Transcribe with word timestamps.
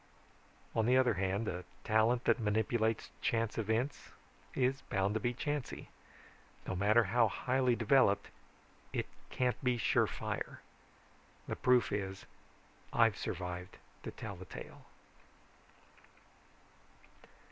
"On 0.75 0.87
the 0.87 0.97
other 0.97 1.13
hand, 1.13 1.47
a 1.47 1.63
talent 1.83 2.23
that 2.23 2.39
manipulates 2.39 3.11
chance 3.21 3.59
events 3.59 4.09
is 4.55 4.81
bound 4.89 5.13
to 5.13 5.19
be 5.19 5.31
chancy. 5.31 5.89
No 6.65 6.75
matter 6.75 7.03
how 7.03 7.27
highly 7.27 7.75
developed 7.75 8.29
it 8.93 9.05
can't 9.29 9.63
be 9.63 9.77
surefire. 9.77 10.57
The 11.47 11.55
proof 11.55 11.91
is 11.91 12.21
that 12.21 12.27
I've 12.91 13.15
survived 13.15 13.77
to 14.01 14.09
tell 14.09 14.35
the 14.35 14.45
tale." 14.45 14.87